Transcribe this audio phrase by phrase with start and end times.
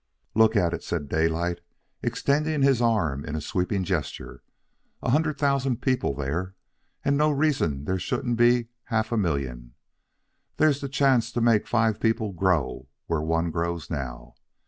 [0.33, 1.61] "Look at it," said Daylight,
[2.01, 4.41] extending his arm in a sweeping gesture.
[5.03, 6.55] "A hundred thousand people there,
[7.05, 9.75] and no reason there shouldn't be half a million.
[10.57, 14.33] There's the chance to make five people grow where one grows now.